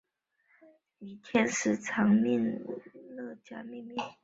[0.97, 2.35] 以天使长米
[3.45, 3.95] 迦勒命名。